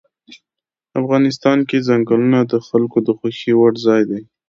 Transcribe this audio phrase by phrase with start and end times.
[1.01, 4.21] افغانستان کې ځنګلونه د خلکو د خوښې وړ ځای دی.